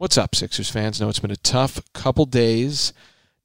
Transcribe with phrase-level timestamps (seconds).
[0.00, 0.98] What's up, Sixers fans?
[0.98, 2.94] Know it's been a tough couple days.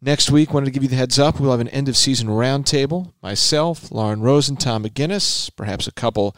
[0.01, 1.37] Next week, wanted to give you the heads up.
[1.37, 3.11] We'll have an end of season roundtable.
[3.21, 6.33] Myself, Lauren Rosen, Tom McGinnis, perhaps a couple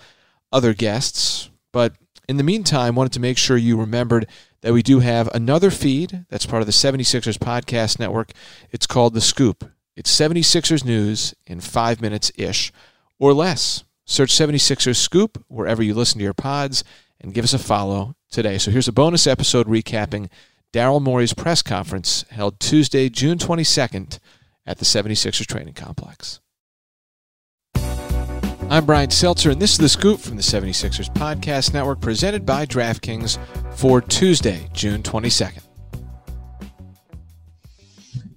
[0.51, 1.51] other guests.
[1.71, 1.93] But
[2.27, 4.25] in the meantime, wanted to make sure you remembered
[4.61, 8.31] that we do have another feed that's part of the 76ers podcast network.
[8.72, 9.70] It's called The Scoop.
[9.96, 12.74] It's 76ers news in five minutes ish
[13.20, 13.84] or less.
[14.06, 16.84] Search 76ers Scoop wherever you listen to your pods
[17.22, 18.58] and give us a follow today.
[18.58, 20.30] So here's a bonus episode recapping
[20.73, 24.20] Daryl Morey's press conference held Tuesday, June 22nd
[24.66, 26.39] at the 76ers training complex.
[28.70, 32.66] I'm Brian Seltzer, and this is The Scoop from the 76ers Podcast Network, presented by
[32.66, 33.38] DraftKings
[33.73, 35.63] for Tuesday, June 22nd.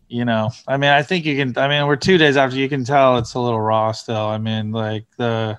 [0.07, 1.59] You know, I mean, I think you can.
[1.59, 2.57] I mean, we're two days after.
[2.57, 4.27] You can tell it's a little raw still.
[4.27, 5.59] I mean, like the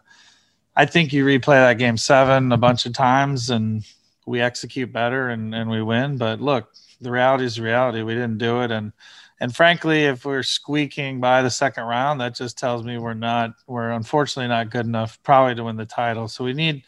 [0.81, 3.85] I think you replay that game seven a bunch of times and
[4.25, 6.17] we execute better and, and we win.
[6.17, 8.01] But look, the reality is reality.
[8.01, 8.71] We didn't do it.
[8.71, 8.91] And
[9.39, 13.51] and frankly, if we're squeaking by the second round, that just tells me we're not
[13.67, 16.27] we're unfortunately not good enough probably to win the title.
[16.27, 16.83] So we need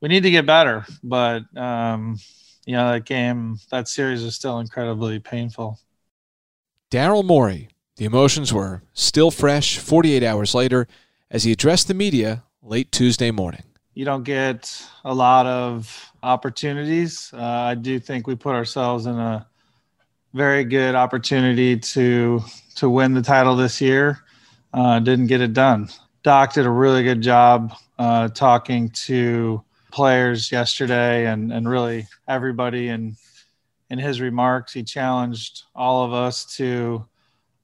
[0.00, 0.86] we need to get better.
[1.02, 2.16] But um,
[2.64, 5.78] you know, that game, that series is still incredibly painful.
[6.90, 10.88] Daryl Morey, the emotions were still fresh 48 hours later
[11.30, 13.62] as he addressed the media late Tuesday morning.
[13.92, 17.30] You don't get a lot of opportunities.
[17.32, 19.46] Uh, I do think we put ourselves in a
[20.32, 22.40] very good opportunity to
[22.76, 24.18] to win the title this year.
[24.72, 25.88] Uh, didn't get it done.
[26.24, 32.88] Doc did a really good job uh, talking to players yesterday and and really everybody
[32.88, 33.14] and
[33.90, 37.06] in his remarks he challenged all of us to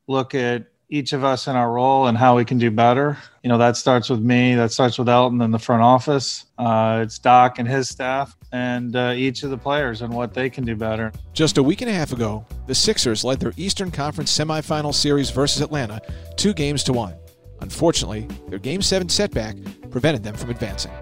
[0.06, 3.16] look at each of us in our role and how we can do better.
[3.42, 6.46] You know, that starts with me, that starts with Elton in the front office.
[6.58, 10.50] Uh, it's Doc and his staff, and uh, each of the players and what they
[10.50, 11.12] can do better.
[11.32, 15.30] Just a week and a half ago, the Sixers led their Eastern Conference semifinal series
[15.30, 16.02] versus Atlanta
[16.36, 17.14] two games to one.
[17.60, 19.56] Unfortunately, their Game 7 setback
[19.90, 20.92] prevented them from advancing.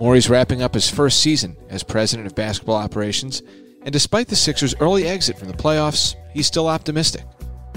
[0.00, 3.42] Morey's wrapping up his first season as president of basketball operations,
[3.82, 7.24] and despite the Sixers' early exit from the playoffs, he's still optimistic.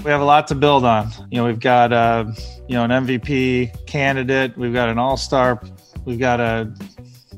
[0.04, 1.10] We have a lot to build on.
[1.30, 2.26] You know, we've got uh,
[2.68, 4.56] you know an MVP candidate.
[4.56, 5.60] We've got an All Star.
[6.04, 6.72] We've got a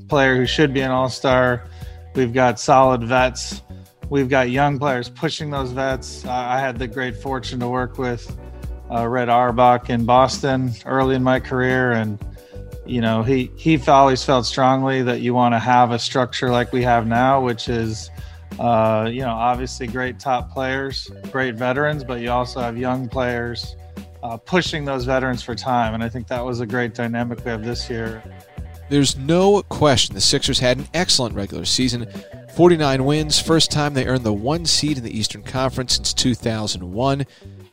[0.09, 1.69] player who should be an All Star.
[2.15, 3.62] We've got solid vets.
[4.10, 6.25] We've got young players pushing those vets.
[6.26, 8.37] I had the great fortune to work with
[8.91, 12.19] uh, Red Auerbach in Boston early in my career, and
[12.84, 16.72] you know he he always felt strongly that you want to have a structure like
[16.72, 18.10] we have now, which is
[18.59, 23.77] uh, you know, obviously great top players, great veterans, but you also have young players
[24.22, 25.94] uh, pushing those veterans for time.
[25.94, 28.22] And I think that was a great dynamic we have this year.
[28.88, 32.06] There's no question the Sixers had an excellent regular season
[32.55, 37.25] 49 wins, first time they earned the one seed in the Eastern Conference since 2001.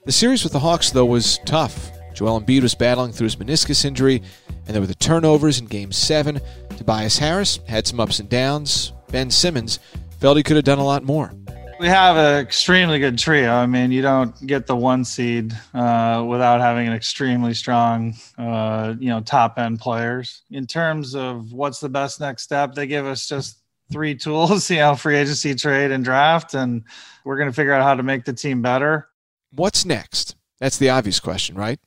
[0.06, 1.92] The series with the Hawks, though, was tough.
[2.14, 5.92] Joel Embiid was battling through his meniscus injury, and there were the turnovers in Game
[5.92, 6.40] 7.
[6.78, 8.94] Tobias Harris had some ups and downs.
[9.10, 9.80] Ben Simmons
[10.20, 11.32] felt he could have done a lot more.
[11.80, 13.54] We have an extremely good trio.
[13.54, 18.96] I mean, you don't get the one seed uh, without having an extremely strong, uh,
[19.00, 20.42] you know, top end players.
[20.50, 23.60] In terms of what's the best next step, they give us just
[23.92, 26.84] three tools, you know, free agency, trade, and draft, and
[27.24, 29.08] we're going to figure out how to make the team better.
[29.52, 30.36] What's next?
[30.60, 31.80] That's the obvious question, right?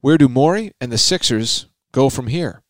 [0.00, 2.62] Where do Morey and the Sixers go from here?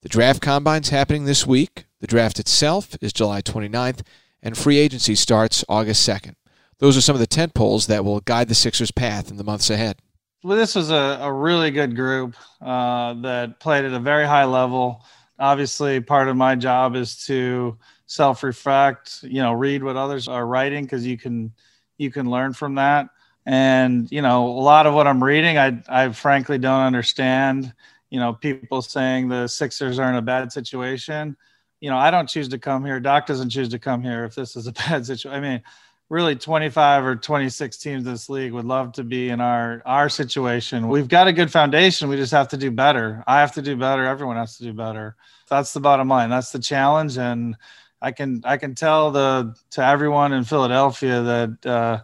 [0.00, 1.84] The draft combine's happening this week.
[2.00, 4.00] The draft itself is July 29th
[4.44, 6.34] and free agency starts August 2nd.
[6.78, 9.44] Those are some of the tent poles that will guide the Sixers' path in the
[9.44, 9.96] months ahead.
[10.44, 14.44] Well, this was a, a really good group uh, that played at a very high
[14.44, 15.02] level.
[15.38, 20.84] Obviously, part of my job is to self-reflect, you know, read what others are writing
[20.84, 21.52] because you can
[21.96, 23.08] you can learn from that.
[23.46, 27.72] And you know, a lot of what I'm reading, I I frankly don't understand.
[28.10, 31.36] You know, people saying the Sixers are in a bad situation
[31.84, 32.98] you know, I don't choose to come here.
[32.98, 35.36] Doc doesn't choose to come here if this is a bad situation.
[35.36, 35.62] I mean,
[36.08, 40.08] really 25 or 26 teams in this league would love to be in our our
[40.08, 40.88] situation.
[40.88, 42.08] We've got a good foundation.
[42.08, 43.22] We just have to do better.
[43.26, 44.06] I have to do better.
[44.06, 45.14] Everyone has to do better.
[45.50, 46.30] That's the bottom line.
[46.30, 47.18] That's the challenge.
[47.18, 47.54] And
[48.00, 52.02] I can I can tell the to everyone in Philadelphia that uh,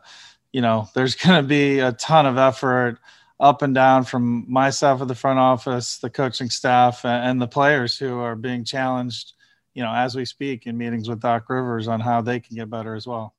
[0.52, 2.98] you know there's going to be a ton of effort
[3.40, 7.96] up and down from myself at the front office, the coaching staff, and the players
[7.96, 9.32] who are being challenged
[9.74, 12.70] you know, as we speak in meetings with Doc Rivers on how they can get
[12.70, 13.34] better as well.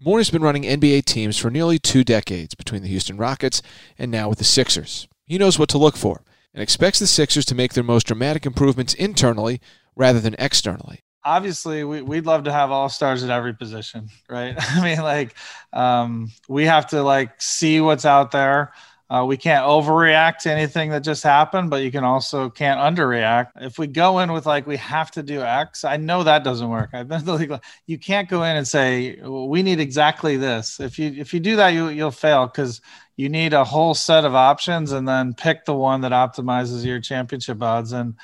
[0.00, 3.62] Morey's been running NBA teams for nearly two decades between the Houston Rockets
[3.98, 5.06] and now with the Sixers.
[5.26, 8.44] He knows what to look for and expects the Sixers to make their most dramatic
[8.44, 9.60] improvements internally
[9.96, 11.00] rather than externally.
[11.24, 15.34] obviously we, we'd love to have all stars at every position right i mean like
[15.72, 18.72] um, we have to like see what's out there
[19.10, 23.48] uh, we can't overreact to anything that just happened but you can also can't underreact.
[23.60, 26.68] If we go in with like we have to do x i know that doesn't
[26.68, 26.90] work.
[26.92, 30.80] I've been the you can't go in and say we need exactly this.
[30.80, 32.80] If you if you do that you, you'll fail because
[33.16, 37.00] you need a whole set of options and then pick the one that optimizes your
[37.00, 37.92] championship odds.
[37.92, 38.14] And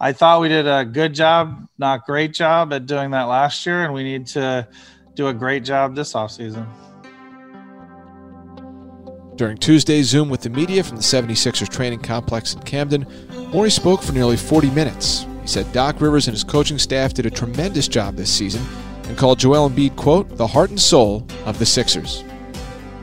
[0.00, 3.84] I thought we did a good job, not great job at doing that last year,
[3.84, 4.66] and we need to
[5.14, 6.66] do a great job this offseason.
[9.38, 13.06] During Tuesday's Zoom with the media from the 76ers training complex in Camden,
[13.52, 15.26] Morey spoke for nearly 40 minutes.
[15.42, 18.66] He said Doc Rivers and his coaching staff did a tremendous job this season
[19.04, 22.24] and called Joel Embiid, quote, the heart and soul of the Sixers.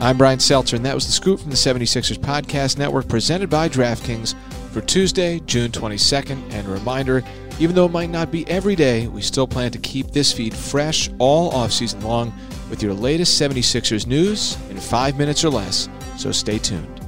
[0.01, 3.69] I'm Brian Seltzer, and that was the scoop from the 76ers Podcast Network presented by
[3.69, 4.35] DraftKings
[4.73, 6.51] for Tuesday, June 22nd.
[6.51, 7.23] And a reminder
[7.59, 10.53] even though it might not be every day, we still plan to keep this feed
[10.53, 12.33] fresh all offseason long
[12.69, 17.01] with your latest 76ers news in five minutes or less, so stay tuned.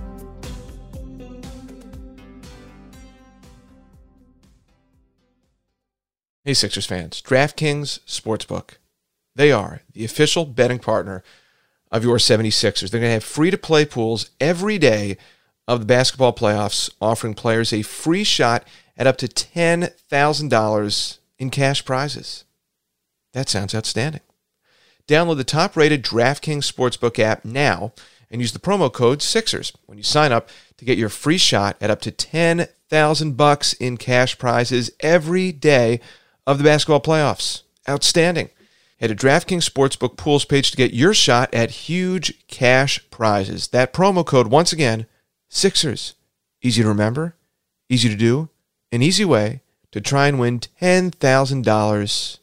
[6.43, 8.77] Hey, Sixers fans, DraftKings Sportsbook.
[9.35, 11.21] They are the official betting partner
[11.91, 12.89] of your 76ers.
[12.89, 15.17] They're going to have free to play pools every day
[15.67, 18.65] of the basketball playoffs, offering players a free shot
[18.97, 22.45] at up to $10,000 in cash prizes.
[23.33, 24.21] That sounds outstanding.
[25.07, 27.93] Download the top rated DraftKings Sportsbook app now
[28.29, 31.77] and use the promo code Sixers when you sign up to get your free shot
[31.81, 35.99] at up to 10,000 bucks in cash prizes every day
[36.45, 37.63] of the basketball playoffs.
[37.89, 38.49] Outstanding.
[38.99, 43.67] Head to DraftKings Sportsbook Pools page to get your shot at huge cash prizes.
[43.67, 45.05] That promo code, once again,
[45.49, 46.15] Sixers.
[46.61, 47.35] Easy to remember,
[47.89, 48.49] easy to do,
[48.91, 52.39] an easy way to try and win $10,000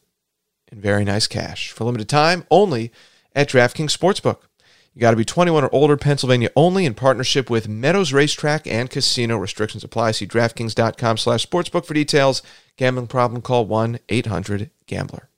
[0.71, 2.93] in very nice cash for limited time only
[3.35, 4.39] at DraftKings Sportsbook.
[4.95, 8.89] You got to be 21 or older, Pennsylvania only, in partnership with Meadows Racetrack and
[8.89, 9.37] Casino.
[9.37, 10.13] Restrictions apply.
[10.13, 12.43] See DraftKings.com slash sportsbook for details.
[12.77, 15.29] Gambling problem, call 1-800-GAMBLER.